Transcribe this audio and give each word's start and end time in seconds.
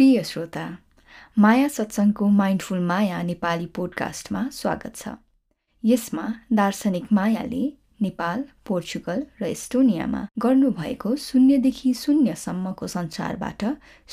प्रिय 0.00 0.22
श्रोता 0.24 0.62
माया 1.38 1.66
सत्सङ्गको 1.68 2.26
माइन्डफुल 2.36 2.78
माया 2.80 3.20
नेपाली 3.22 3.66
पोडकास्टमा 3.76 4.40
स्वागत 4.52 4.94
छ। 4.96 5.08
यसमा 5.84 6.22
दार्शनिक 6.52 7.12
मायाले 7.12 7.60
नेपाल 8.02 8.44
पोर्चुगल 8.66 9.20
र 9.40 9.44
एस्टोनियामा 9.46 10.22
गर्नुभएको 10.44 11.14
शून्यदेखि 11.24 11.92
शून्यसम्मको 11.94 12.86
संसारबाट 12.94 13.64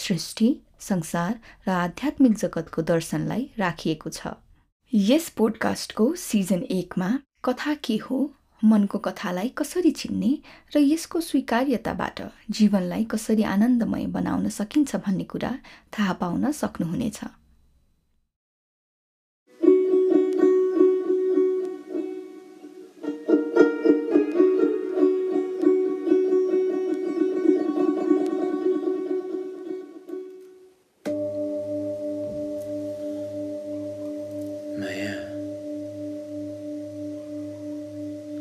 सृष्टि 0.03 0.49
संसार 0.89 1.39
र 1.67 1.71
आध्यात्मिक 1.77 2.35
जगतको 2.43 2.81
दर्शनलाई 2.91 3.49
राखिएको 3.59 4.09
छ। 4.09 4.35
यस 4.93 5.29
पोडकास्टको 5.37 6.13
सिजन 6.27 6.67
एकमा 6.81 7.09
कथा 7.45 7.73
के 7.87 7.97
हो 8.09 8.19
मनको 8.63 8.97
कथालाई 8.97 9.49
कसरी 9.57 9.91
चिन्ने 9.91 10.31
र 10.75 10.79
यसको 10.79 11.21
स्वीकार्यताबाट 11.21 12.21
जीवनलाई 12.49 13.03
कसरी 13.05 13.43
आनन्दमय 13.43 14.05
बनाउन 14.07 14.49
सकिन्छ 14.49 14.95
भन्ने 14.95 15.23
कुरा 15.23 15.51
थाहा 15.93 16.13
पाउन 16.13 16.51
सक्नुहुनेछ। 16.51 17.19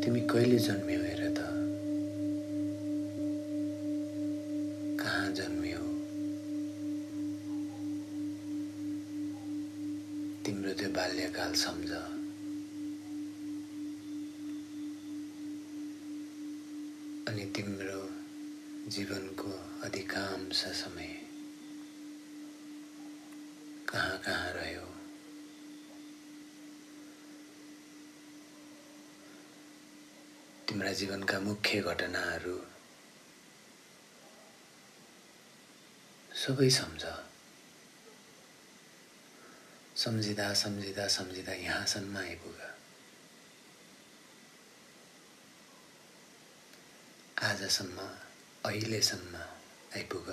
कहिले 0.06 0.58
जन्मियो 0.58 1.00
हेर 1.00 1.34
त। 1.34 1.38
कहाँ 5.00 5.32
जन्मियो? 5.32 5.78
तिम्रो 10.46 10.72
त्यो 10.72 10.88
बाल्यकाल 10.88 11.52
सम्झ। 11.52 11.90
अनि 17.28 17.44
तिम्रो 17.56 18.10
जीवनको 18.90 19.50
अधिकांश 19.82 20.64
समय 20.64 21.14
कहाँ 23.88 24.18
कहाँ 24.18 24.52
रह्यो 24.52 24.86
तिम्रा 30.76 30.92
जीवनका 30.92 31.38
मुख्य 31.40 31.80
घटनाहरू। 31.80 32.56
सबै 36.32 36.68
सम्झ। 36.70 37.04
सम्झिँदा 39.96 40.52
सम्झिँदा 40.54 41.06
सम्झिँदा 41.08 41.52
यहाँसम्म 41.52 42.16
आइपुग। 42.16 42.58
आजसम्म 47.42 47.98
अहिलेसम्म 48.64 49.36
आइपुग। 49.96 50.28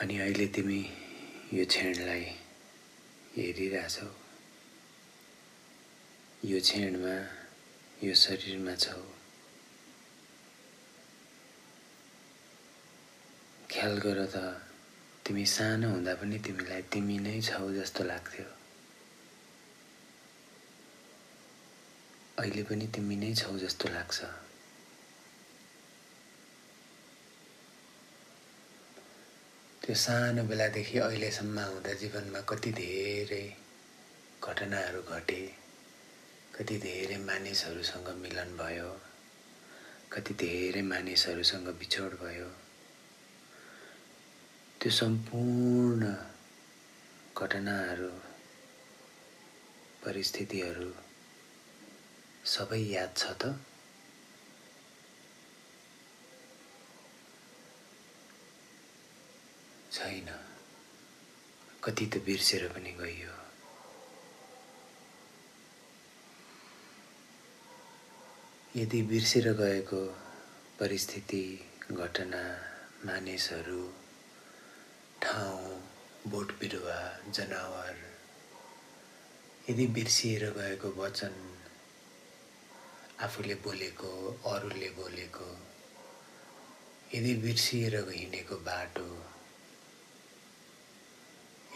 अनि 0.00 0.18
अहिले 0.18 0.46
तिमी 0.46 0.80
यो 1.52 1.64
क्षणलाई 1.64 2.45
हेरिरहेछौ। 3.36 4.06
यो 6.44 6.60
क्षणमा 6.60 7.16
यो 8.06 8.14
शरीरमा 8.14 8.74
छौ। 8.74 9.00
ख्याल 13.70 13.98
गर 13.98 14.18
त 14.26 14.36
तिमी 15.26 15.46
सानो 15.46 15.88
हुँदा 15.90 16.14
पनि 16.14 16.38
तिमीलाई 16.38 16.82
तिमी 16.82 17.18
नै 17.18 17.40
छौ 17.40 17.72
जस्तो 17.72 18.04
लाग्थ्यो। 18.04 18.48
अहिले 22.38 22.62
पनि 22.62 22.86
तिमी 22.86 23.16
नै 23.16 23.34
छौ 23.34 23.58
जस्तो 23.58 23.88
लाग्छ। 23.88 24.24
त्यो 29.86 29.94
सानो 29.94 30.42
बेलादेखि 30.42 30.98
अहिलेसम्म 30.98 31.58
आउँदा 31.58 31.92
जीवनमा 31.94 32.40
कति 32.40 32.70
धेरै 32.74 33.44
घटनाहरू 34.42 35.02
घटे 35.14 35.42
कति 36.54 36.76
धेरै 36.76 37.18
मानिसहरूसँग 37.22 38.08
मिलन 38.22 38.50
भयो 38.58 38.90
कति 40.12 40.34
धेरै 40.34 40.82
मानिसहरूसँग 40.82 41.68
बिछोड 41.78 42.18
भयो 42.22 42.48
त्यो 44.80 44.90
सम्पूर्ण 44.90 46.10
घटनाहरू 47.36 48.10
परिस्थितिहरू 50.02 50.90
सबै 52.48 52.82
याद 52.90 53.16
छ 53.16 53.38
त? 53.38 53.54
छैन। 59.96 60.28
कति 61.84 62.06
त 62.06 62.22
बिर्सेर 62.24 62.66
पनि 62.68 62.90
गइयो। 63.00 63.34
यदि 68.76 69.00
बिर्सेर 69.10 69.46
गएको 69.60 70.00
परिस्थिति 70.80 71.44
घटना 71.92 72.42
मानिसहरू 73.06 73.84
ठाउँ 75.22 75.70
बोट 76.30 76.52
बिरुवा 76.60 76.98
जनावर 77.30 77.94
यदि 79.70 79.86
बिर्सिएर 79.96 80.44
गएको 80.58 80.90
वचन 81.02 81.38
आफूले 83.24 83.54
बोलेको 83.64 84.12
अरूले 84.52 84.90
बोलेको 84.98 85.48
यदि 87.14 87.34
बिर्सिएर 87.46 87.96
हिँडेको 88.10 88.56
बाटो 88.68 89.08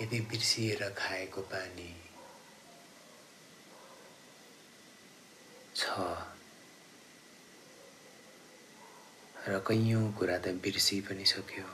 यदि 0.00 0.20
बिर्सिएर 0.30 0.82
खाएको 0.98 1.40
पानी 1.52 1.90
छ 5.76 5.82
र 9.48 9.58
कैयौँ 9.68 10.12
कुरा 10.18 10.38
त 10.38 10.48
बिर्सि 10.64 11.00
पनि 11.08 11.24
सक्यो 11.24 11.68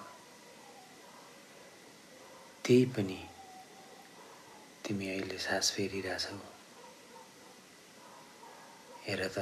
त्यही 2.64 2.84
पनि 2.94 3.20
तिमी 4.84 5.08
अहिले 5.08 5.38
सास 5.38 5.70
फेरिरहेछौ। 5.76 6.38
हेर 9.06 9.22
त 9.37 9.38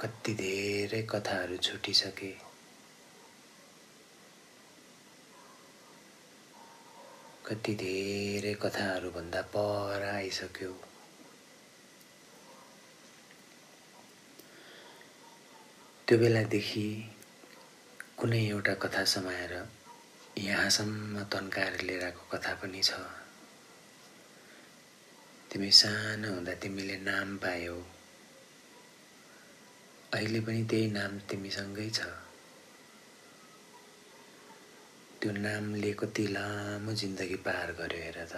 कति 0.00 0.34
धेरै 0.34 1.02
कथाहरू 1.10 1.56
छुटिसके 1.66 2.32
कति 7.46 7.74
धेरै 7.74 8.52
कथाहरूभन्दा 8.54 9.40
पर 9.52 10.02
आइसक्यो। 10.08 10.70
त्यो 16.08 16.18
बेलादेखि 16.18 16.86
कुनै 18.18 18.40
एउटा 18.48 18.74
कथा 18.74 19.04
समाएर 19.04 19.52
यहाँसम्म 20.38 21.22
तन्काएर 21.28 21.80
लिएर 21.80 22.04
आएको 22.04 22.24
कथा 22.32 22.54
पनि 22.64 22.82
छ। 22.82 22.92
तिमी 25.52 25.70
सानो 25.70 26.34
हुँदा 26.34 26.54
तिमीले 26.64 26.96
नाम 27.04 27.36
पायौ। 27.36 27.78
अहिले 30.14 30.40
पनि 30.40 30.64
त्यही 30.64 30.90
नाम 30.90 31.18
तिमीसँगै 31.28 31.90
छ। 31.90 32.23
त्यो 35.24 35.32
नामले 35.32 35.92
कति 35.92 36.26
लामो 36.26 36.92
जिन्दगी 36.92 37.36
पार 37.36 37.72
गर्यो 37.72 38.00
हेर 38.02 38.16
त। 38.24 38.34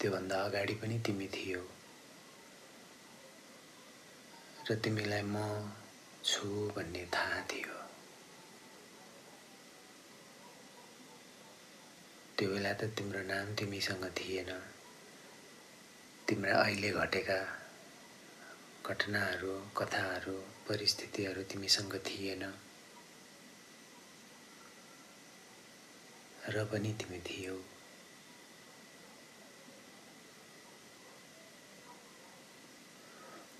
त्योभन्दा 0.00 0.36
अगाडि 0.36 0.74
पनि 0.74 0.98
तिमी 0.98 1.26
थियौ। 1.26 1.62
र 4.70 4.74
तिमीलाई 4.74 5.22
म 5.22 5.36
छु 6.24 6.48
भन्ने 6.76 7.04
थाहा 7.14 7.40
थियो। 7.52 7.78
त्यो 12.38 12.48
बेला 12.50 12.72
त 12.72 12.90
तिम्रो 12.98 13.22
नाम 13.22 13.54
तिमीसँग 13.54 14.04
थिएन। 14.18 14.50
तिम्रा 16.28 16.58
अहिले 16.62 16.90
घटेका 16.90 17.65
घटनाहरू 18.86 19.52
कथाहरू 19.76 20.32
परिस्थितिहरू 20.68 21.42
तिमीसँग 21.42 21.94
थिएन। 22.06 22.42
र 26.48 26.64
पनि 26.64 26.92
तिमी 26.92 27.18
थियौ। 27.18 27.56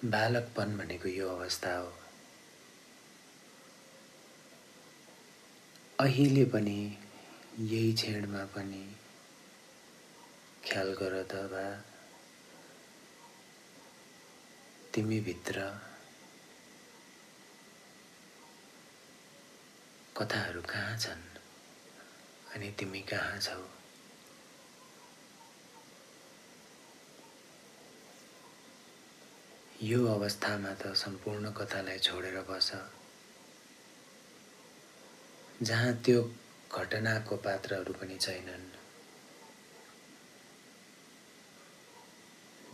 बालकपन 0.04 0.76
भनेको 0.76 1.08
यो 1.08 1.28
अवस्था 1.28 1.76
हो। 1.76 1.92
अहिले 6.00 6.44
पनि 6.44 6.78
यही 7.58 7.92
क्षणमा 7.92 8.44
पनि 8.44 8.84
ख्याल 10.64 10.94
गर 10.94 11.22
त 11.22 11.34
बा। 11.34 11.95
तिमीभित्र 14.96 15.60
कथाहरू 20.16 20.60
कहाँ 20.62 20.96
छन् 20.98 21.24
अनि 22.54 22.70
तिमी 22.78 23.00
कहाँ 23.00 23.38
छौ? 23.38 23.60
यो 29.82 30.06
अवस्थामा 30.06 30.72
त 30.74 30.94
सम्पूर्ण 30.94 31.52
कथालाई 31.52 31.98
छोडेर 31.98 32.40
बस। 32.40 32.72
जहाँ 35.62 35.92
त्यो 35.94 36.22
घटनाको 36.72 37.36
पात्रहरू 37.36 37.92
पनि 37.92 38.16
छैनन्। 38.16 38.70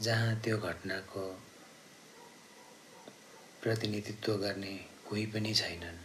जहाँ 0.00 0.40
त्यो 0.40 0.58
घटनाको 0.58 1.51
प्रतिनिधित्व 3.62 4.32
गर्ने 4.43 4.75
कोही 5.09 5.25
पनि 5.32 5.53
छैनन्। 5.55 5.99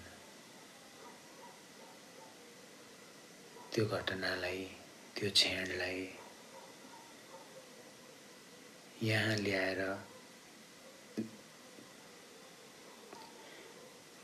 त्यो 3.73 3.85
घटनालाई 3.97 4.61
त्यो 5.15 5.29
क्षणलाई 5.37 6.01
यहाँ 9.03 9.35
ल्याएर 9.35 9.81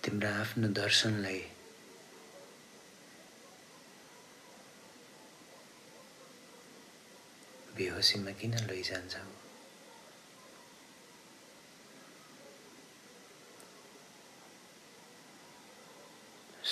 तिम्रो 0.03 0.29
आफ्नो 0.41 0.67
दर्शनलाई 0.81 1.41
बेहोसीमा 7.77 8.31
किन 8.39 8.53
लैजान्छौ? 8.69 9.25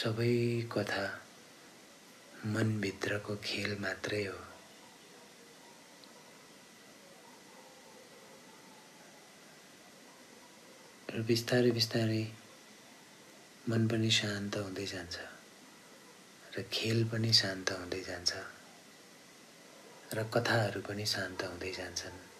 सबै 0.01 0.65
कथा 0.71 1.01
मनभित्रको 2.45 3.35
खेल 3.43 3.75
मात्रै 3.79 4.23
हो। 4.25 4.39
र 11.09 11.21
बिस्तारै 11.21 11.71
बिस्तारै 11.71 12.23
मन 13.69 13.87
पनि 13.87 14.09
शान्त 14.11 14.57
हुँदै 14.57 14.85
जान्छ 14.85 15.15
र 16.57 16.65
खेल 16.71 17.05
पनि 17.13 17.33
शान्त 17.33 17.71
हुँदै 17.71 18.01
जान्छ 18.01 18.31
र 20.17 20.27
कथाहरू 20.33 20.81
पनि 20.81 21.05
शान्त 21.05 21.43
हुँदै 21.43 21.71
जान्छन्। 21.71 22.30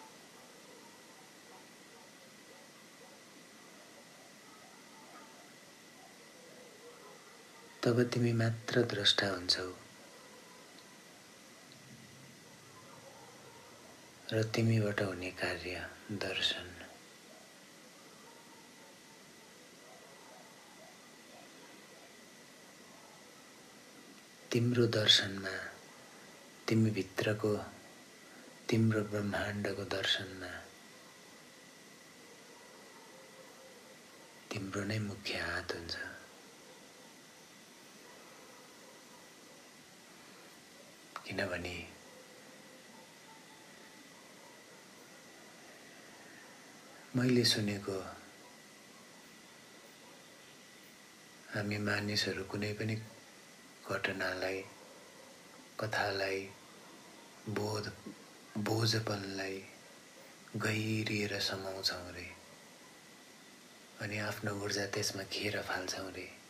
तब 7.83 8.03
तिमी 8.03 8.33
मात्र 8.33 8.81
द्रष्टा 8.81 9.27
हुन्छौ। 9.27 9.63
र 14.33 14.43
तिमीबाट 14.43 15.01
हुने 15.01 15.31
कार्य 15.31 15.89
दर्शन। 16.11 16.69
तिम्रो 24.51 24.87
दर्शनमा 24.87 25.55
तिमीभित्रको 26.67 27.57
तिम्रो 28.69 29.01
ब्रह्माण्डको 29.01 29.83
दर्शनमा 29.97 30.53
तिम्रो 34.51 34.83
नै 34.83 34.99
मुख्य 34.99 35.33
हात 35.33 35.75
हुन्छ। 35.75 36.20
किनभने 41.31 41.75
मैले 47.15 47.43
सुनेको 47.43 47.97
हामी 51.53 51.77
मानिसहरू 51.87 52.43
कुनै 52.51 52.71
पनि 52.73 52.95
घटनालाई 53.87 54.59
कथालाई 55.79 56.41
बोध 57.49 57.91
बोझपनलाई 58.67 59.57
गहिरिएर 60.57 61.39
समाउँछौँ 61.39 62.11
रे। 62.11 62.27
अनि 64.01 64.19
आफ्नो 64.19 64.51
ऊर्जा 64.63 64.85
त्यसमा 64.93 65.23
खेर 65.31 65.61
फाल्छौँ 65.61 66.11
रे। 66.11 66.40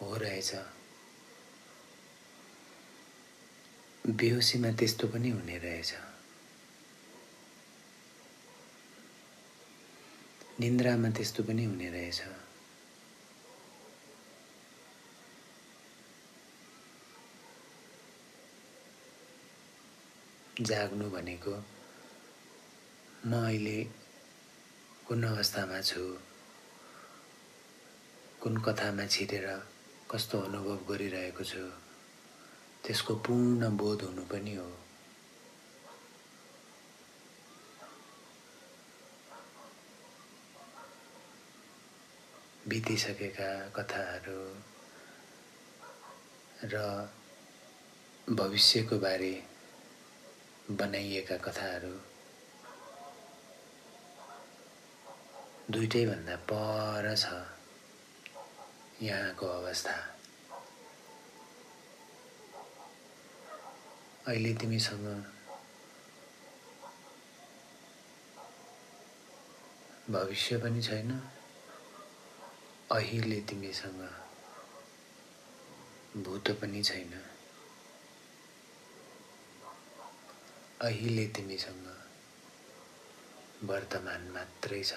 हो 0.00 0.16
रहेछ। 0.16 0.54
बेहोसीमा 4.06 4.70
त्यस्तो 4.72 5.06
पनि 5.08 5.30
हुने 5.30 5.58
रहेछ। 5.58 5.94
निन्द्रामा 10.60 11.10
त्यस्तो 11.10 11.42
पनि 11.42 11.64
हुने 11.64 11.90
रहेछ। 11.90 12.22
जाग्नु 20.60 21.10
भनेको 21.10 21.64
म 23.26 23.32
अहिले 23.46 23.84
कुन 25.06 25.22
अवस्थामा 25.24 25.80
छु? 25.80 26.18
कुन 28.40 28.56
कथामा 28.56 29.06
छिरेर 29.06 29.77
कस्तो 30.10 30.38
अनुभव 30.40 30.78
गरिरहेको 30.88 31.44
छु? 31.44 31.62
त्यसको 32.84 33.14
पूर्ण 33.14 33.68
बोध 33.76 34.02
हुनु 34.02 34.22
पनि 34.22 34.54
हो। 34.54 34.68
बितिसकेका 42.68 43.50
कथाहरू 43.76 44.40
र 46.64 46.80
भविष्यको 48.30 48.98
बारे 48.98 49.44
बनाइएका 50.70 51.36
कथाहरू 51.36 51.94
दुइटैभन्दा 55.70 56.36
पर 56.36 57.14
छ। 57.16 57.57
यहाँको 59.02 59.46
अवस्था? 59.46 60.14
अहिले 64.26 64.54
तिमीसँग 64.54 65.32
भविष्य 70.10 70.58
पनि 70.58 70.82
छैन। 70.82 71.20
अहिले 72.92 73.40
तिमीसँग 73.40 74.02
भूत 76.24 76.50
पनि 76.50 76.82
छैन। 76.82 77.24
अहिले 80.82 81.26
तिमीसँग 81.28 81.86
वर्तमान 83.64 84.30
मात्रै 84.30 84.84
छ। 84.84 84.94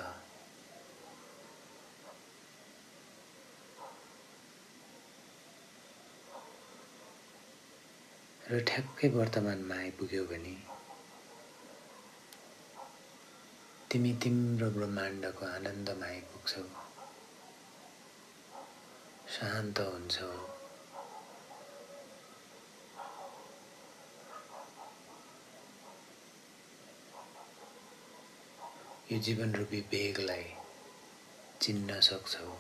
र 8.52 8.58
ठ्याक्कै 8.60 9.08
वर्तमानमा 9.08 9.76
आइपुग्यौ 9.76 10.24
भने 10.26 10.56
तिमी 13.92 14.12
तिम्रो 14.24 14.68
ब्रह्माण्डको 14.70 15.46
आनन्दमा 15.46 16.06
आइपुग्छौ। 16.06 16.64
शान्त 19.36 19.80
हुन्छौ। 19.80 20.32
यो 29.12 29.20
जीवनरूपी 29.20 29.82
बेगलाई 29.92 30.44
चिन्न 31.62 32.00
सक्छौ। 32.00 32.52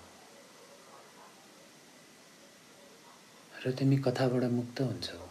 र 3.65 3.71
तिमी 3.71 3.97
कथाबाट 3.97 4.43
मुक्त 4.51 4.81
हुन्छौ। 4.81 5.30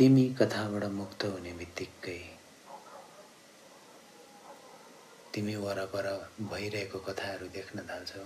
तिमी 0.00 0.22
कथाबाट 0.34 0.84
मुक्त 0.90 1.24
हुने 1.24 1.50
बित्तिकै 1.52 2.18
तिमी 5.34 5.56
वरपर 5.64 6.06
भइरहेको 6.52 6.98
कथाहरू 7.08 7.48
देख्न 7.56 7.84
थाल्छौ। 7.88 8.22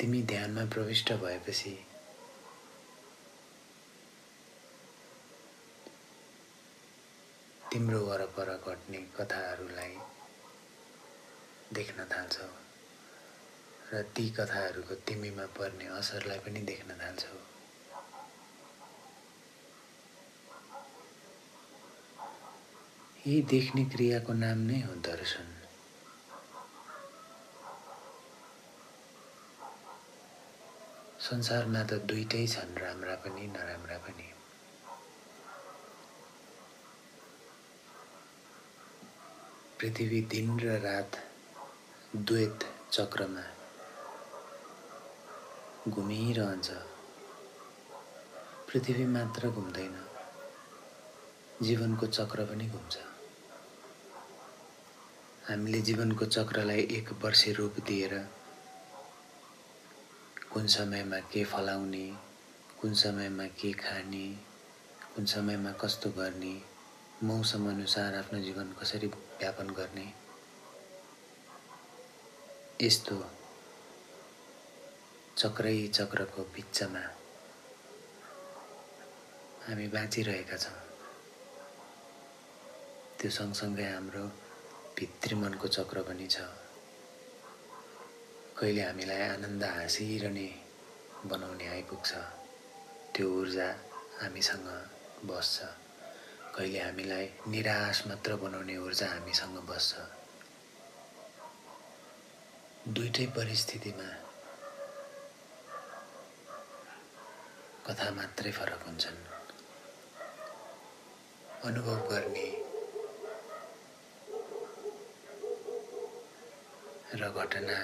तिमी 0.00 0.22
ध्यानमा 0.32 0.64
प्रविष्ट 0.74 1.12
भएपछि 1.22 1.74
तिम्रो 7.72 8.00
वरपर 8.06 8.54
घट्ने 8.56 9.04
कथाहरूलाई 9.18 9.96
देख्न 11.74 12.08
थाल्छौ। 12.12 12.50
र 13.92 14.02
ती 14.16 14.28
कथाहरूको 14.30 14.94
तिमीमा 15.08 15.46
पर्ने 15.56 15.86
असरलाई 15.86 16.38
पनि 16.38 16.60
देख्न 16.62 16.94
थाल्छौ। 17.00 17.40
यही 23.26 23.42
देख्ने 23.42 23.84
क्रियाको 23.84 24.32
नाम 24.32 24.58
नै 24.58 24.80
हो 24.80 24.94
दर्शन। 25.06 25.52
संसारमा 31.26 31.82
त 31.82 31.98
दुइटै 32.04 32.42
छन् 32.46 32.74
राम्रा 32.78 33.14
पनि 33.14 33.46
नराम्रा 33.46 33.98
पनि। 33.98 34.28
पृथ्वी 39.80 40.20
दिन 40.34 40.60
र 40.60 40.78
रात 40.80 41.24
द्वैत 42.16 42.70
चक्रमा। 42.92 43.61
घुमिरहन्छ। 45.88 46.70
पृथ्वी 48.68 49.04
मात्र 49.04 49.48
घुम्दैन 49.50 49.96
जीवनको 51.62 52.06
चक्र 52.06 52.44
पनि 52.46 52.66
घुम्छ। 52.68 52.96
हामीले 55.48 55.80
जीवनको 55.80 56.24
चक्रलाई 56.26 56.86
एक 56.98 57.12
वर्षे 57.24 57.52
रूप 57.52 57.80
दिएर 57.86 58.14
कुन 60.52 60.66
समयमा 60.76 61.18
के 61.32 61.44
फलाउने 61.44 62.06
कुन 62.80 62.94
समयमा 62.94 63.46
के 63.58 63.72
खाने 63.82 64.26
कुन 65.14 65.24
समयमा 65.34 65.72
कस्तो 65.82 66.10
गर्ने 66.18 66.54
मौसम 67.24 67.68
अनुसार 67.70 68.14
आफ्नो 68.14 68.40
जीवन 68.40 68.74
कसरी 68.80 69.06
व्यापन 69.06 69.74
गर्ने 69.74 70.12
यस्तो 72.82 73.24
चक्रै 75.36 75.76
चक्रको 75.96 76.42
बिचमा 76.54 77.04
हामी 79.64 79.86
बाँचिरहेका 79.94 80.56
छौँ। 80.62 80.80
त्यो 83.18 83.30
सँगसँगै 83.30 83.86
हाम्रो 83.88 84.24
भित्री 84.96 85.34
मनको 85.42 85.66
चक्र 85.76 86.02
पनि 86.08 86.26
छ। 86.28 86.36
कहिले 88.58 88.82
हामीलाई 88.82 89.22
आनन्द 89.34 89.64
हाँसिरहने 89.64 90.48
बनाउने 91.30 91.66
आइपुग्छ 91.74 92.10
त्यो 93.14 93.26
ऊर्जा 93.40 93.68
हामीसँग 94.20 94.68
बस्छ। 95.30 95.56
कहिले 96.54 96.80
हामीलाई 96.86 97.26
निराश 97.48 98.06
मात्र 98.06 98.36
बनाउने 98.42 98.76
ऊर्जा 98.84 99.06
हामीसँग 99.12 99.56
बस्छ। 99.70 99.92
दुइटै 102.94 103.26
परिस्थितिमा 103.36 104.08
कथा 107.86 108.10
मात्रै 108.16 108.50
फरक 108.56 108.82
हुन्छन्। 108.86 109.20
अनुभव 111.64 111.98
गर्ने 112.10 112.48
र 117.20 117.22
घटना 117.36 117.78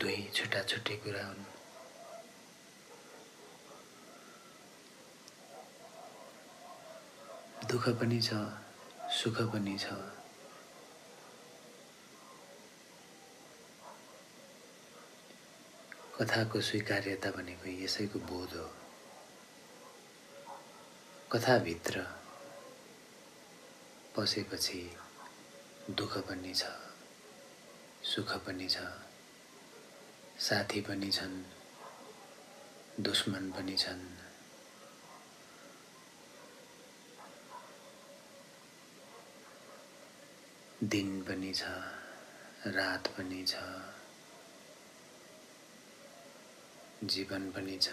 दुई 0.00 0.18
छुट्टा 0.36 0.60
छुट्टै 0.70 0.96
कुरा 1.02 1.24
हुन्। 1.26 1.44
दुःख 7.68 7.84
पनि 8.00 8.20
छ 8.22 8.30
सुख 9.18 9.36
पनि 9.52 9.78
छ। 9.78 10.21
कथाको 16.22 16.60
स्वीकार्यता 16.60 17.30
भनेको 17.30 17.66
यसैको 17.82 18.18
बोध 18.18 18.52
हो। 18.56 18.66
कथाभित्र 21.32 22.04
पसेपछि 24.16 24.82
दुःख 25.90 26.16
पनि 26.28 26.52
छ 26.54 26.62
सुख 28.06 28.34
पनि 28.46 28.68
छ 28.68 28.78
साथी 30.38 30.80
पनि 30.80 31.10
छन् 31.10 31.34
दुश्मन 33.00 33.50
पनि 33.50 33.76
छन्। 33.76 34.04
दिन 40.84 41.10
पनि 41.22 41.52
छ 41.54 41.62
रात 42.78 43.06
पनि 43.18 43.44
छ। 43.46 43.54
जीवन 47.02 47.50
पनि 47.50 47.76
छ 47.82 47.90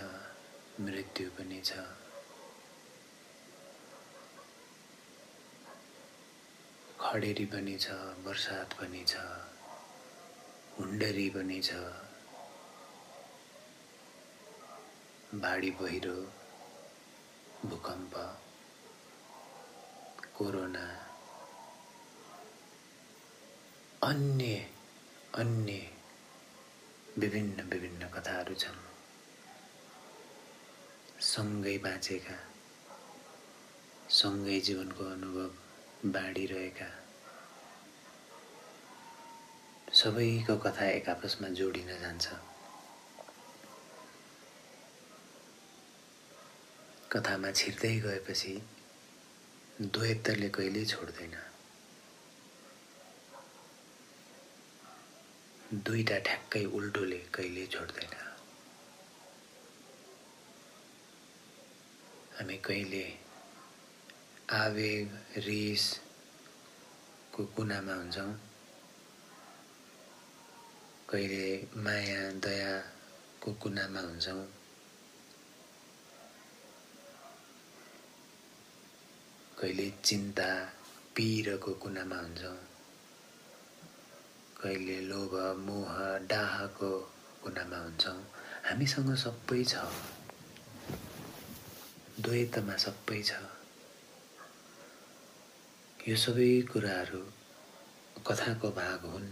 मृत्यु 0.86 1.30
पनि 1.38 1.60
छ। 1.66 1.84
खडेरी 7.00 7.46
पनि 7.54 7.78
छ 7.86 7.96
बर्सात 8.26 8.74
पनि 8.80 9.02
छ 9.12 9.24
हुन्डरी 10.76 11.30
पनि 11.36 11.60
छ। 11.68 11.80
बाढी 15.46 15.72
पहिरो 15.80 16.18
भूकम्प 17.66 18.14
कोरोना 20.38 20.86
अन्य 24.10 24.54
अन्य 25.42 25.80
विभिन्न 27.18 27.68
विभिन्न 27.74 28.12
कथाहरू 28.16 28.56
छन्। 28.56 28.89
सँगै 31.30 31.78
बाँचेका 31.78 32.36
सँगै 34.10 34.60
जीवनको 34.60 35.04
अनुभव 35.06 36.10
बाँडिरहेका। 36.14 36.88
सबैको 39.94 40.56
कथा 40.64 40.86
एक 40.90 41.10
आपसमा 41.10 41.48
जोडिन 41.60 41.90
जान्छ। 42.02 42.28
कथामा 47.12 47.52
छिर्दै 47.52 47.94
गएपछि 48.06 48.54
द्वैतले 49.82 50.50
कहिल्यै 50.50 50.86
छोड्दैन। 50.86 51.36
दुईवटा 55.86 56.18
ठ्याक्कै 56.26 56.64
उल्टोले 56.80 57.22
कहिले 57.34 57.68
छोड्दैन। 57.68 58.29
हामी 62.40 62.58
कहिले 62.58 63.14
आवेग 64.56 65.10
रिसको 65.38 67.46
कुनामा 67.46 67.94
हुन्छौँ। 67.94 68.40
कहिले 71.10 71.68
माया 71.84 72.32
दयाको 72.32 73.54
कुनामा 73.54 74.00
हुन्छौँ। 74.00 74.48
कहिले 79.60 79.94
चिन्ता 80.04 80.74
पिरको 81.16 81.74
कुनामा 81.74 82.16
हुन्छौँ। 82.16 82.58
कहिले 84.64 85.02
लोभ 85.02 85.36
मोह 85.68 86.28
डाहको 86.28 87.00
कुनामा 87.44 87.78
हुन्छौँ। 87.78 88.24
हामीसँग 88.70 89.16
सबै 89.16 89.64
छ। 89.64 89.76
द्वैतमा 92.24 92.76
सबै 92.84 93.20
छ। 93.24 93.32
यो 96.08 96.16
सबै 96.24 96.48
कुराहरू 96.72 97.22
कथाको 98.28 98.70
भाग 98.80 99.06
हुन्। 99.12 99.30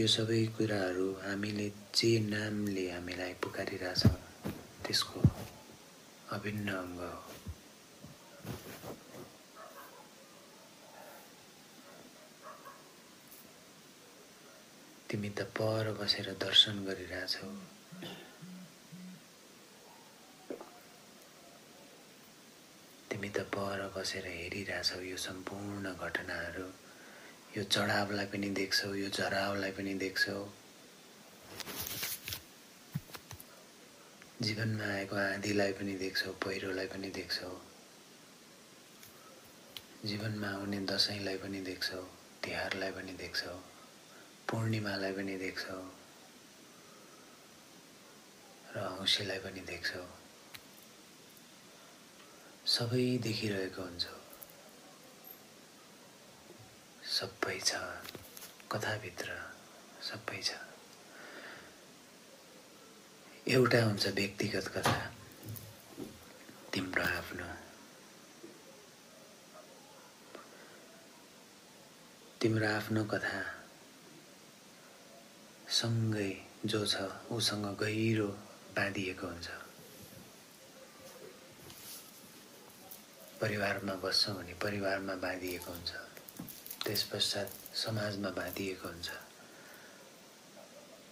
यो 0.00 0.06
सबै 0.14 0.42
कुराहरू 0.56 1.08
हामीले 1.24 1.66
जे 1.96 2.10
नामले 2.26 2.84
हामीलाई 2.90 3.34
पुकारिरहेछौँ 3.42 4.18
त्यसको 4.84 5.20
अभिन्न 6.36 6.68
अङ्ग 6.82 7.00
हो। 7.00 7.18
तिमी 15.10 15.30
त 15.30 15.50
पर 15.58 15.92
बसेर 16.00 16.32
दर्शन 16.46 16.84
गरिरहेछौ। 16.86 17.52
तिमी 23.20 23.32
त 23.36 23.40
पर 23.52 23.80
बसेर 23.94 24.26
हेरिरहेछौ 24.26 25.00
यो 25.04 25.16
सम्पूर्ण 25.20 25.92
घटनाहरू? 25.92 26.68
यो 27.56 27.62
चढावलाई 27.64 28.26
पनि 28.32 28.48
देख्छौ 28.56 28.92
यो 28.94 29.08
झरावलाई 29.08 29.72
पनि 29.76 29.94
देख्छौ? 30.02 30.36
जीवनमा 34.40 34.86
आएको 34.92 35.16
आँधीलाई 35.16 35.72
पनि 35.80 35.96
देख्छौ 36.04 36.32
पहिरोलाई 36.44 36.86
पनि 36.92 37.10
देख्छौ? 37.18 37.50
जीवनमा 40.04 40.48
आउने 40.48 40.80
दसैँलाई 40.92 41.36
पनि 41.44 41.60
देख्छौ 41.68 42.02
तिहारलाई 42.44 42.92
पनि 42.96 43.12
देख्छौ 43.20 43.56
पूर्णिमालाई 44.48 45.12
पनि 45.20 45.36
देख्छौ 45.44 45.78
र 48.72 48.86
औँसीलाई 48.96 49.38
पनि 49.44 49.66
देख्छौ? 49.72 50.19
सबै 52.70 53.18
देखिरहेको 53.22 53.82
हुन्छौ। 53.82 54.16
सबै 57.10 57.60
छ। 57.60 57.70
कथाभित्र 58.72 59.28
सबै 60.02 60.42
छ। 60.42 60.50
एउटा 63.48 63.84
हुन्छ 63.84 64.06
व्यक्तिगत 64.06 64.68
कथा। 64.68 65.10
तिम्रो 66.74 67.02
आफ्नो। 67.02 67.48
तिम्रो 72.40 72.68
आफ्नो 72.68 73.04
कथा। 73.04 73.42
सँगै 75.70 76.30
जो 76.66 76.86
छ 76.86 76.96
उसँग 77.30 77.66
गहिरो 77.76 78.28
बाँधिएको 78.76 79.26
हुन्छ। 79.26 79.69
परिवारमा 83.40 83.94
बस्छौँ 83.94 84.34
भने 84.36 84.54
परिवारमा 84.54 85.14
बाँधिएको 85.14 85.72
हुन्छ। 85.72 85.92
त्यस 86.84 87.02
पश्चात 87.02 87.48
समाजमा 87.74 88.30
बाँधिएको 88.30 88.88
हुन्छ। 88.88 89.08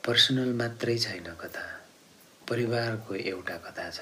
पर्सनल 0.06 0.52
मात्रै 0.52 0.98
छैन 0.98 1.34
कथा। 1.40 1.64
परिवारको 2.48 3.14
एउटा 3.14 3.56
कथा 3.56 3.90
छ। 3.90 4.00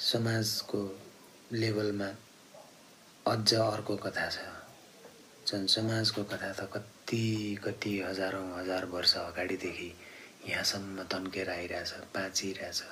समाजको 0.00 0.80
लेभलमा 1.52 2.10
अझ 3.26 3.54
अर्को 3.54 3.96
कथा 3.96 4.28
छ। 4.28 4.38
झन् 5.48 5.66
समाजको 5.66 6.24
कथा 6.24 6.52
त 6.52 6.70
कति 6.74 7.58
कति 7.64 8.00
हजारौँ 8.00 8.58
हजार 8.60 8.84
वर्ष 8.84 9.16
अगाडिदेखि 9.16 9.92
यहाँसम्म 10.48 11.02
तन्केर 11.02 11.50
आइरहेछ 11.50 11.92
बाँचिरहेछ। 12.14 12.82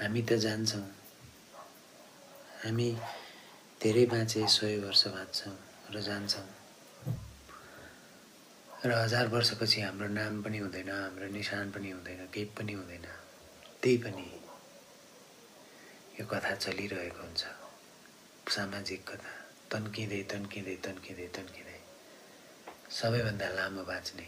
हामी 0.00 0.22
त 0.22 0.32
जान्छौँ। 0.32 0.86
हामी 2.64 2.88
धेरै 3.82 4.04
बाँचे 4.06 4.46
सय 4.46 4.76
वर्ष 4.78 5.06
बाँच्छौँ 5.06 5.56
र 5.94 6.00
जान्छौँ। 6.00 6.48
र 8.84 8.90
हजार 8.92 9.26
वर्षपछि 9.28 9.80
हाम्रो 9.80 10.08
नाम 10.08 10.42
पनि 10.42 10.58
हुँदैन 10.58 10.90
हाम्रो 10.90 11.26
निशान 11.26 11.70
पनि 11.70 11.90
हुँदैन 11.90 12.26
केही 12.34 12.44
पनि 12.58 12.72
हुँदैन। 12.72 13.06
त्यही 13.82 13.96
पनि 13.98 14.26
यो 16.20 16.26
कथा 16.26 16.54
चलिरहेको 16.54 17.22
हुन्छ। 17.22 17.44
सामाजिक 18.54 19.00
कथा। 19.08 19.32
तन्किँदै 19.72 20.22
तन्किँदै 20.22 20.76
तन्किँदै 20.76 21.28
तन्किँदै। 21.36 21.78
सबैभन्दा 22.90 23.48
लामो 23.48 23.82
बाँच्ने। 23.84 24.26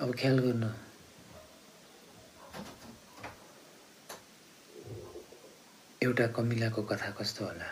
अब 0.00 0.14
ख्याल 0.14 0.38
गर्नु। 0.38 0.87
एउटा 6.02 6.26
कमिलाको 6.26 6.82
कथा 6.82 7.10
कस्तो 7.10 7.44
होला? 7.44 7.66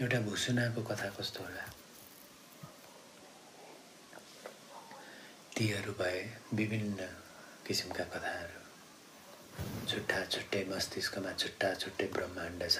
एउटा 0.00 0.20
भुसुनाको 0.20 0.82
कथा 0.82 1.08
कस्तो 1.08 1.42
होला? 1.42 1.64
तीहरू 5.56 5.92
भए 5.92 6.20
विभिन्न 6.54 7.08
किसिमका 7.66 8.04
कथाहरू। 8.04 8.60
छुट्टा 9.88 10.24
छुट्टै 10.24 10.64
मस्तिष्कमा 10.64 11.32
छुट्टा 11.32 11.74
छुट्टै 11.74 12.06
ब्रह्माण्ड 12.06 12.62
छ। 12.70 12.78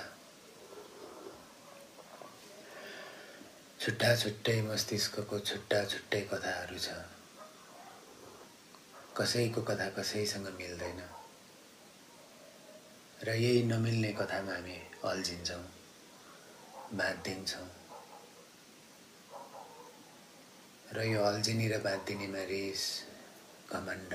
छुट्टा 3.81 4.16
छुट्टै 4.16 4.62
मस्तिष्कको 4.62 5.38
छुट्टा 5.38 5.85
छुट्टै 5.85 6.20
कथाहरू 6.33 6.79
छ। 6.79 7.15
कसैको 9.16 9.61
कथा 9.68 9.88
कसैसँग 9.96 10.46
मिल्दैन। 10.59 11.00
र 13.24 13.35
यही 13.35 13.62
नमिल्ने 13.64 14.12
कथामा 14.12 14.52
हामी 14.52 14.76
अल्झिन्छौँ 15.05 15.64
बाँधिन्छौँ 16.94 17.68
र 20.92 21.05
यो 21.05 21.22
अल्झिनी 21.22 21.68
र 21.68 21.79
बाँधिनीमा 21.85 22.42
रिस 22.50 22.83
घमण्ड 23.72 24.14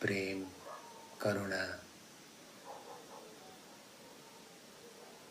प्रेम 0.00 0.44
करुणा 1.22 1.62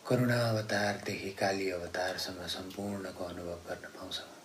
करुणा 0.08 0.38
अवतारदेखि 0.48 1.30
काली 1.40 1.70
अवतारसम्म 1.70 2.46
सम्पूर्णको 2.54 3.24
अनुभव 3.24 3.58
गर्न 3.68 3.86
पाउँछौँ। 3.98 4.41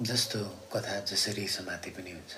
जस्तो 0.00 0.38
कथा 0.72 0.98
जसरी 1.10 1.46
समाति 1.48 1.90
पनि 1.90 2.10
हुन्छ। 2.10 2.34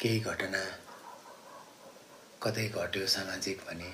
केही 0.00 0.20
घटना 0.20 0.62
कतै 2.42 2.66
घट्यो 2.68 3.06
सामाजिक 3.14 3.58
भने 3.66 3.90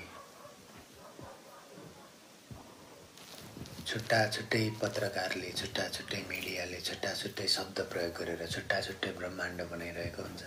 छुट्टा 3.87 4.19
छुट्टै 4.35 4.63
पत्रकारले 4.81 5.51
छुट्टा 5.59 5.87
छुट्टै 5.97 6.21
मिडियाले 6.29 6.79
छुट्टा 6.81 7.13
छुट्टै 7.13 7.47
शब्द 7.55 7.81
प्रयोग 7.91 8.13
गरेर 8.19 8.47
छुट्टा 8.47 8.79
छुट्टै 8.87 9.11
ब्रह्माण्ड 9.17 9.61
बनाइरहेको 9.71 10.21
हुन्छ। 10.23 10.43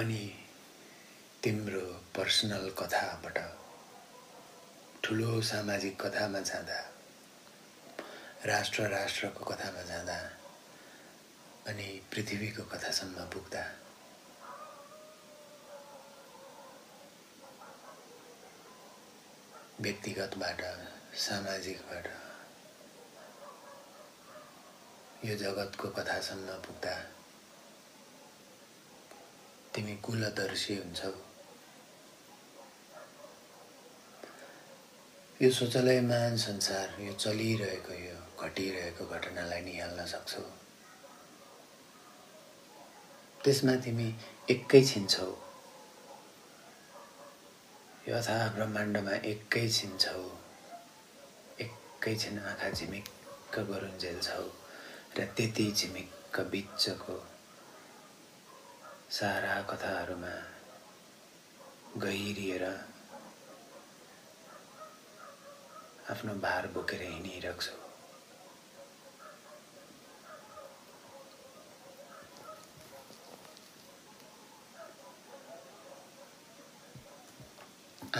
अनि 0.00 0.22
तिम्रो 1.44 1.80
पर्सनल 2.16 2.68
कथाबाट 2.78 3.38
ठुलो 5.04 5.40
सामाजिक 5.42 6.00
कथामा 6.02 6.40
जाँदा 6.40 6.78
राष्ट्र 8.46 8.86
राष्ट्रको 8.88 9.44
कथामा 9.44 9.82
जाँदा 9.82 10.16
अनि 11.68 11.88
पृथ्वीको 12.12 12.62
कथासम्म 12.72 13.24
पुग्दा। 13.32 13.64
व्यक्तिगतबाट 19.80 20.62
सामाजिकबाट 21.26 22.08
यो 25.24 25.36
जगतको 25.44 25.88
कथासम्म 25.98 26.56
पुग्दा 26.64 26.96
तिमी 29.74 29.96
कुलदर्शी 30.06 30.74
हुन्छौ। 30.76 31.12
यो 35.42 35.50
शौचालयमान 35.50 36.36
संसार 36.38 37.00
यो 37.02 37.12
चलिरहेको 37.12 37.92
यो 37.92 38.18
घटिरहेको 38.38 39.06
घटनालाई 39.14 39.60
निहाल्न 39.62 40.04
सक्छौ। 40.06 40.42
त्यसमा 43.44 43.74
तिमी 43.84 44.06
एकैछिन 44.54 45.06
छौ 45.14 45.26
यो 48.08 48.14
अथा 48.16 48.36
ब्रह्माण्डमा 48.54 49.16
एकैछिन 49.32 49.98
छौ 50.06 50.22
एकैछिन 51.66 52.38
आँखा 52.38 52.70
झिमिक्क 52.70 53.58
गरुन्जेल 53.58 54.20
छौ 54.30 54.46
र 55.18 55.28
त्यति 55.36 55.70
झिमिक्क 55.72 56.40
बिचको 56.54 57.20
सारा 59.18 59.60
कथाहरूमा 59.70 60.34
गहिरिएर 62.06 62.64
आफ्नो 66.14 66.34
भार 66.42 66.66
बोकेर 66.74 67.00
हिँडिरहेको 67.02 67.62
छु। 67.62 67.74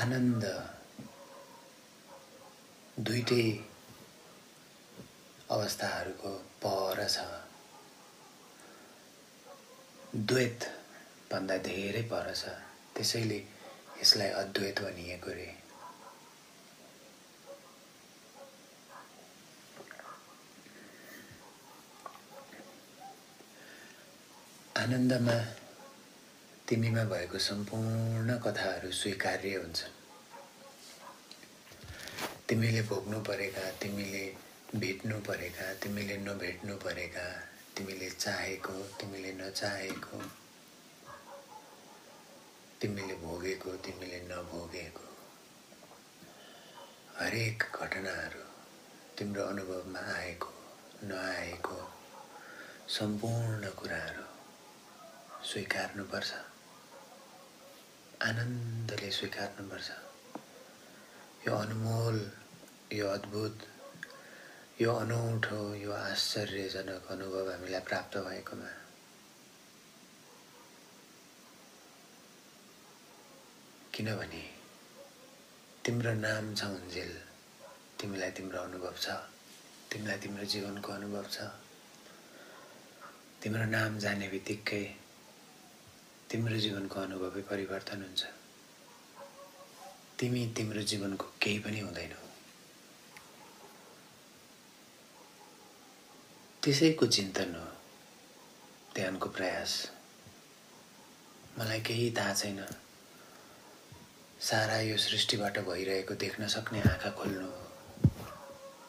आनन्द 0.00 0.44
दुइटै 3.06 3.46
अवस्थाहरूको 5.50 6.32
पहर 6.62 6.98
छ। 7.08 7.18
द्वैत 10.16 10.70
भन्दा 11.30 11.56
धेरै 11.70 12.02
पर 12.10 12.34
छ। 12.34 12.42
त्यसैले 12.94 13.38
यसलाई 14.00 14.30
अद्वैत 14.42 14.82
भनिएको 14.82 15.30
रे। 15.38 15.48
आनन्दमा 24.84 25.34
तिमीमा 26.68 27.02
भएको 27.08 27.38
सम्पूर्ण 27.40 28.34
कथाहरू 28.44 28.90
स्वीकार्य 28.92 29.52
हुन्छन्। 29.56 29.94
तिमीले 32.48 32.82
भोग्नु 32.90 33.20
परेका 33.28 33.64
तिमीले 33.80 34.24
भेट्नु 34.76 35.16
परेका 35.28 35.72
तिमीले 35.82 36.16
नभेट्नु 36.26 36.76
परेका 36.84 37.24
तिमीले 37.76 38.10
चाहेको 38.10 38.74
तिमीले 39.00 39.32
नचाहेको 39.40 40.18
तिमीले 42.80 43.14
भोगेको 43.24 43.70
तिमीले 43.88 44.20
नभोगेको। 44.28 45.08
हरेक 47.20 47.58
घटनाहरू 47.80 48.44
तिम्रो 49.16 49.42
अनुभवमा 49.46 50.04
आएको 50.18 50.52
नआएको 51.08 51.80
सम्पूर्ण 52.98 53.70
कुराहरू 53.80 54.33
स्वीकार्नुपर्छ। 55.44 56.32
आनन्दले 58.22 59.10
स्वीकार्नुपर्छ। 59.10 59.88
यो 61.46 61.52
अनमोल 61.54 62.16
यो 62.92 63.06
अद्भुत 63.08 63.56
यो 64.80 64.94
अनौठो 64.94 65.60
यो 65.74 65.92
आश्चर्यजनक 65.92 67.10
अनुभव 67.12 67.50
हामीलाई 67.50 67.80
प्राप्त 67.88 68.16
भएकोमा। 68.26 68.70
किनभने 73.94 74.42
तिम्रो 75.84 76.12
नाम 76.24 76.54
छ 76.54 76.72
उन्जेल 76.72 77.12
तिमीलाई 78.00 78.30
तिम्रो 78.32 78.60
अनुभव 78.62 78.94
छ। 78.96 79.06
तिमीलाई 79.92 80.18
तिम्रो 80.18 80.44
जीवनको 80.52 80.92
अनुभव 80.92 81.24
छ। 81.30 81.38
तिम्रो 83.42 83.64
नाम 83.76 83.98
जाने 84.00 84.28
बित्तिकै 84.28 84.84
तिम्रो 86.34 86.56
जीवनको 86.56 87.00
अनुभवै 87.00 87.42
परिवर्तन 87.42 88.02
हुन्छ। 88.02 88.24
तिमी 90.18 90.46
तिम्रो 90.56 90.82
जीवनको 90.82 91.26
केही 91.42 91.58
पनि 91.58 91.80
हुँदैनौ 91.80 92.16
त्यसैको 96.62 97.06
चिन्तन 97.06 97.54
हो। 97.54 97.66
ध्यानको 98.94 99.28
प्रयास। 99.28 99.90
मलाई 101.58 101.80
केही 101.80 102.10
थाहा 102.10 102.34
छैन। 102.34 102.66
सारा 104.40 104.80
यो 104.80 104.96
सृष्टिबाट 104.96 105.58
भइरहेको 105.58 106.14
देख्न 106.14 106.48
सक्ने 106.48 106.80
आँखा 106.80 107.10
खोल्नु 107.10 107.50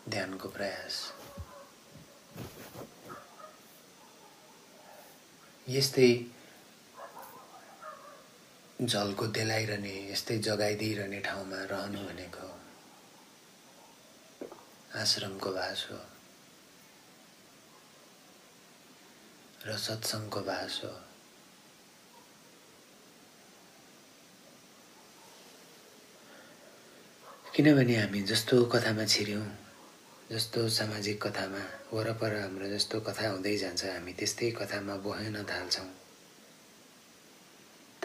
ध्यानको 0.10 0.50
प्रयास। 0.50 1.14
यस्तै 5.70 6.35
झल्को 8.82 9.28
देलाइरहने 9.28 10.12
यस्तै 10.12 10.38
जगाइदिइरहने 10.38 11.20
ठाउँमा 11.20 11.60
रहनु 11.72 12.00
भनेको 12.08 12.48
आश्रमको 15.00 15.52
बास 15.52 15.88
हो। 15.92 16.00
र 19.66 19.78
सत्सङ्गको 19.78 20.42
बास 20.42 20.82
हो। 20.84 20.92
किनभने 27.56 27.96
हामी 27.96 28.22
जस्तो 28.22 28.64
कथामा 28.66 29.06
छिर्यौँ 29.06 29.48
जस्तो 30.32 30.68
सामाजिक 30.70 31.22
कथामा 31.24 31.64
वरपर 31.94 32.36
हाम्रो 32.42 32.68
जस्तो 32.70 33.00
कथा 33.08 33.30
हुँदै 33.30 33.58
जान्छ 33.58 33.86
हामी 33.86 34.14
त्यस्तै 34.14 34.52
कथामा 34.52 34.96
बहन 35.08 35.44
थाल्छौँ। 35.44 36.05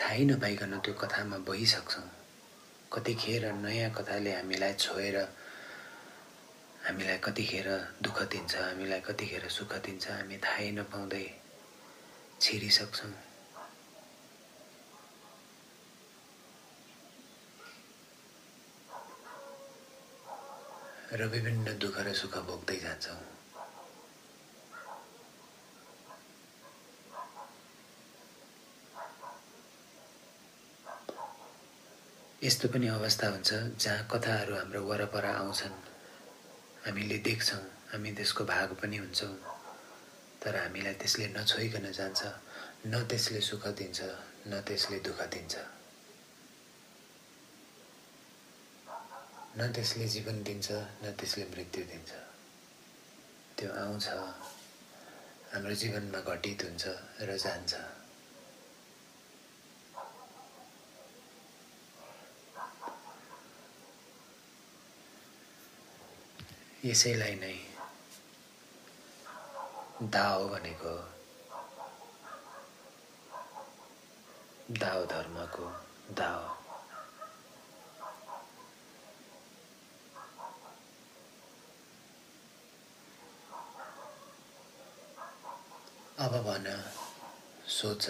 थाहै 0.01 0.25
नपाइकन 0.29 0.73
त्यो 0.85 0.95
कथामा 1.03 1.37
बहिसक्छौँ। 1.49 2.09
कतिखेर 2.93 3.45
नयाँ 3.65 3.91
कथाले 3.97 4.33
हामीलाई 4.35 4.75
छोएर 4.83 5.17
हामीलाई 6.87 7.19
कतिखेर 7.25 7.69
दुःख 8.03 8.19
दिन्छ 8.33 8.53
हामीलाई 8.57 9.01
कतिखेर 9.09 9.45
सुख 9.57 9.73
दिन्छ 9.87 10.05
हामी 10.11 10.37
थाहै 10.45 10.71
नपाउँदै 10.79 11.27
छिरिसक्छौँ। 12.41 13.13
र 21.19 21.27
विभिन्न 21.35 21.79
दुःख 21.79 21.97
र 22.07 22.13
सुख 22.15 22.35
भोग्दै 22.49 22.79
जान्छौँ। 22.87 23.40
यस्तो 32.41 32.69
पनि 32.73 32.87
अवस्था 32.89 33.29
हुन्छ 33.29 33.53
जहाँ 33.85 34.09
कथाहरू 34.09 34.55
हाम्रो 34.57 34.81
वरपर 34.81 35.25
आउँछन्। 35.25 35.77
हामीले 36.89 37.19
देख्छौँ 37.21 37.61
हामी 37.93 38.13
त्यसको 38.17 38.45
भाग 38.49 38.69
पनि 38.81 38.97
हुन्छौँ। 38.97 39.37
तर 40.41 40.57
हामीलाई 40.57 40.95
त्यसले 40.97 41.27
नछोइकन 41.37 41.93
जान्छ 41.93 42.21
न 42.89 43.05
त्यसले 43.05 43.41
सुख 43.45 43.67
दिन्छ 43.77 44.01
न 44.49 44.61
त्यसले 44.65 44.99
दुःख 45.05 45.21
दिन्छ। 45.29 45.55
न 49.61 49.61
त्यसले 49.77 50.07
जीवन 50.09 50.43
दिन्छ 50.43 50.69
न 51.05 51.13
त्यसले 51.21 51.45
मृत्यु 51.45 51.85
दिन्छ। 51.93 52.11
त्यो 53.57 53.69
आउँछ 53.85 54.07
हाम्रो 55.53 55.75
जीवनमा 55.77 56.21
घटित 56.25 56.65
हुन्छ 56.65 56.85
र 57.21 57.37
जान्छ। 57.37 58.00
यसैलाई 66.85 67.35
नै 67.41 67.57
दाओ 70.15 70.45
भनेको 70.49 70.93
दाओ 74.81 75.01
धर्मको 75.11 75.67
दाओ 76.21 76.47
अब 86.25 86.33
भन 86.49 86.67
सोच। 87.77 88.07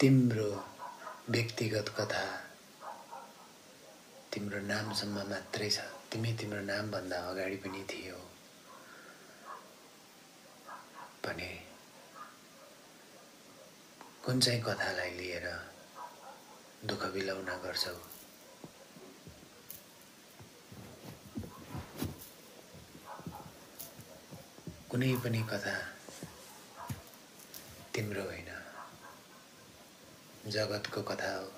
तिम्रो 0.00 0.50
व्यक्तिगत 1.36 1.94
कथा 2.00 2.24
तिम्रो 4.32 4.60
नामसम्म 4.72 5.28
मात्रै 5.30 5.70
छ। 5.70 5.97
तिमी 6.12 6.32
तिम्रो 6.32 6.60
नामभन्दा 6.60 7.16
अगाडि 7.20 7.56
पनि 7.56 7.84
थियो। 7.84 8.16
भने 11.24 11.50
कुन 14.24 14.40
चाहिँ 14.40 14.62
कथालाई 14.62 15.10
लिएर 15.10 15.46
दुःख 16.84 17.04
बिलाउन 17.12 17.44
गर्छौ? 17.44 17.94
कुनै 24.90 25.12
पनि 25.16 25.42
कथा 25.50 25.76
तिम्रो 27.94 28.22
होइन। 28.22 28.50
जगतको 30.50 31.02
कथा 31.02 31.36
हो। 31.36 31.52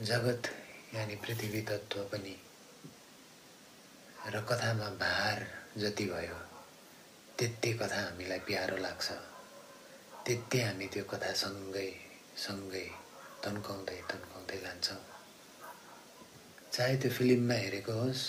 जगत 0.00 0.61
यानि 0.94 1.14
पृथ्वी 1.24 1.60
तत्त्व 1.68 2.00
पनि 2.12 2.34
र 4.32 4.40
कथामा 4.48 4.88
भार 5.02 5.38
जति 5.82 6.04
भयो 6.06 6.38
त्यति 7.38 7.72
कथा 7.80 8.00
हामीलाई 8.02 8.38
प्यारो 8.46 8.76
लाग्छ। 8.76 9.08
त्यति 10.26 10.58
हामी 10.60 10.86
त्यो 10.92 11.04
कथा 11.12 11.32
सँगै 11.42 11.88
सँगै 12.44 12.84
तन्काउँदै 13.44 14.00
तन्काउँदै 14.10 14.58
लान्छौँ 14.64 15.00
चाहे 16.72 16.96
त्यो 17.02 17.10
फिल्ममा 17.10 17.54
हेरेको 17.54 17.92
होस् 18.00 18.24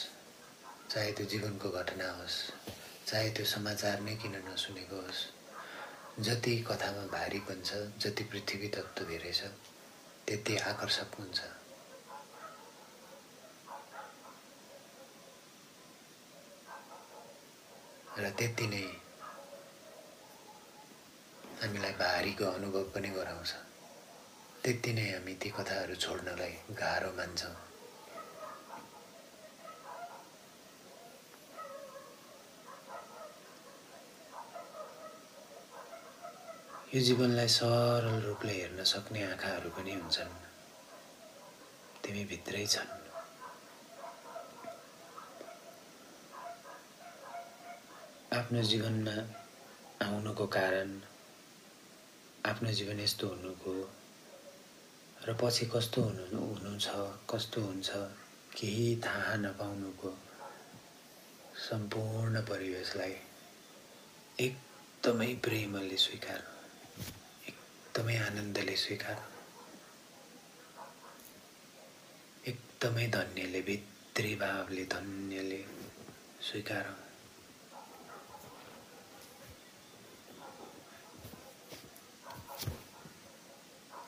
चाहे 0.92 1.12
त्यो 1.18 1.26
जीवनको 1.32 1.70
घटना 1.80 2.08
होस् 2.20 2.38
चाहे 3.08 3.30
त्यो 3.36 3.46
समाचार 3.56 4.00
नै 4.08 4.16
किन 4.22 4.36
नसुनेको 4.48 5.02
होस् 5.02 5.22
जति 6.26 6.54
कथामा 6.70 7.04
भारीपन 7.18 7.62
छ 7.68 7.84
जति 8.04 8.24
पृथ्वी 8.32 8.68
तत्त्व 8.76 9.06
धेरै 9.12 9.34
छ 9.40 9.52
त्यति 10.28 10.58
आकर्षक 10.72 11.20
हुन्छ। 11.20 11.40
र 18.14 18.30
त्यति 18.30 18.66
नै 18.68 18.86
हामीलाई 21.62 21.94
भारीको 21.98 22.46
अनुभव 22.46 22.84
पनि 22.94 23.10
गराउँछ। 23.10 23.52
त्यति 24.64 24.92
नै 24.94 25.06
हामी 25.12 25.34
ती 25.42 25.50
कथाहरू 25.50 25.96
छोड्नलाई 25.98 26.54
गाह्रो 26.78 27.12
मान्छौँ। 27.18 27.56
यो 36.94 37.02
जीवनलाई 37.02 37.48
सरल 37.50 38.20
रूपले 38.30 38.54
हेर्न 38.54 38.84
सक्ने 38.94 39.24
आँखाहरू 39.34 39.70
पनि 39.74 39.94
हुन्छन्। 39.94 40.36
तिमी 42.04 42.24
भित्रै 42.30 42.66
छन्। 42.68 43.03
आफ्नो 48.34 48.62
जीवनमा 48.70 49.12
आउनुको 50.06 50.46
कारण 50.54 50.90
आफ्नो 52.50 52.72
जीवन 52.78 53.00
यस्तो 53.00 53.28
हुनुको 53.28 53.74
र 55.26 55.34
पछि 55.42 55.66
कस्तो 55.74 56.02
हुनु 56.04 56.40
हुनु 56.40 56.72
छ 56.86 56.96
कस्तो 57.30 57.62
हुन्छ 57.62 57.90
केही 58.58 58.88
थाहा 59.06 59.36
नपाउनुको 59.44 60.12
सम्पूर्ण 61.68 62.42
परिवेशलाई 62.50 63.16
एकदमै 64.48 65.30
प्रेमले 65.46 65.98
स्वीकार 66.08 66.42
एकदमै 67.54 68.18
आनन्दले 68.32 68.76
स्वीकार 68.86 69.24
एकदमै 72.54 73.08
धन्यले 73.20 73.62
भित्री 73.70 74.36
भावले 74.42 74.86
धन्यले 74.98 75.64
स्वीकार। 76.52 77.03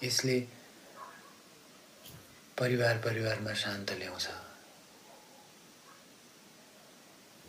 यसले 0.04 0.40
परिवार 2.60 2.98
परिवारमा 2.98 3.54
शान्त 3.54 3.92
ल्याउँछ। 3.92 4.28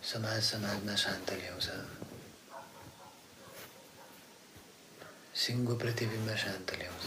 समाज 0.07 0.43
समाजमा 0.43 0.97
शान्त 0.97 1.31
ल्याउँछ। 1.31 1.69
सिङ्गो 5.35 5.77
पृथ्वीमा 5.77 6.37
शान्त 6.37 6.75
ल्याउँछ। 6.75 7.05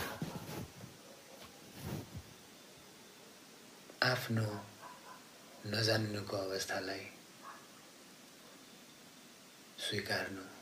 आफ्नो 4.04 4.66
नजान्नुको 5.66 6.38
अवस्थालाई 6.38 7.06
स्वीकार्नु। 9.80 10.59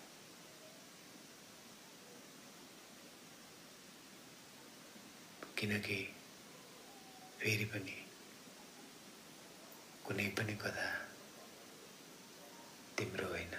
किनकि 5.57 5.97
फेरि 7.39 7.65
पनि 7.65 7.95
कुनै 10.05 10.27
पनि 10.29 10.55
कथा 10.55 10.89
तिम्रो 12.97 13.27
होइन। 13.27 13.55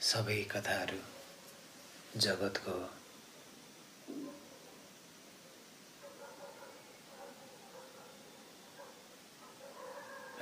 सबै 0.00 0.36
कथाहरू 0.44 1.00
जगतको 2.18 2.76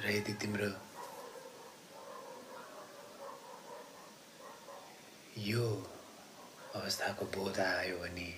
र 0.02 0.10
यदि 0.10 0.32
तिम्रो 0.40 0.70
यो 5.46 5.95
अवस्थाको 6.76 7.24
बोध 7.34 7.58
आयो 7.60 7.98
भने 7.98 8.28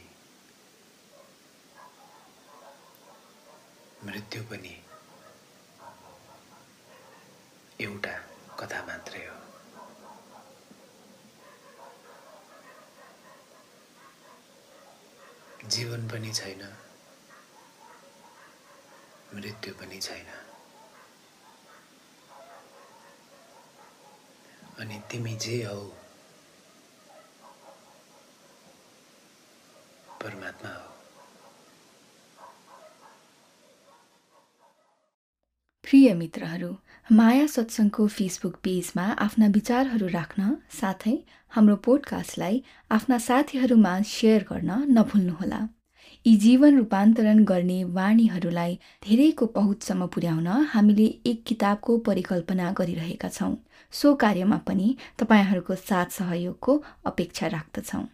मृत्यु 4.05 4.43
पनि 4.51 4.75
एउटा 7.81 8.15
कथा 8.61 8.83
मात्रै 8.87 9.25
हो 9.27 9.37
जीवन 15.69 16.09
पनि 16.09 16.33
छैन 16.35 16.63
मृत्यु 19.35 19.75
पनि 19.81 20.01
छैन 20.01 20.29
अनि 24.81 25.01
तिमी 25.11 25.35
जे 25.47 25.63
हौ 25.65 25.81
प्रिय 35.85 36.15
मित्रहरू 36.15 36.77
माया 37.13 37.47
सत्सङ्गको 37.47 38.07
फेसबुक 38.07 38.55
पेजमा 38.55 39.03
आफ्ना 39.03 39.47
विचारहरू 39.47 40.07
राख्न 40.07 40.57
साथै 40.81 41.15
हाम्रो 41.49 41.77
पोडकास्टलाई 41.77 42.63
आफ्ना 42.91 43.19
साथीहरूमा 43.19 44.01
सेयर 44.03 44.43
गर्न 44.43 44.71
नभुल्नुहोला। 44.99 45.61
यी 46.27 46.37
जीवन 46.37 46.77
रूपान्तरण 46.77 47.45
गर्ने 47.45 47.85
वाणीहरूलाई 47.85 48.75
धेरैको 49.09 49.47
पहुँचसम्म 49.47 50.07
पुर्याउन 50.07 50.47
हामीले 50.47 51.07
एक 51.27 51.45
किताबको 51.47 51.99
परिकल्पना 51.99 52.73
गरिरहेका 52.73 53.29
छौँ। 53.29 53.57
सो 53.93 54.15
कार्यमा 54.15 54.57
पनि 54.57 54.97
तपाईँहरूको 55.19 55.75
साथ 55.75 56.07
सहयोगको 56.11 56.83
अपेक्षा 57.05 57.47
राख्दछौँ। 57.47 58.07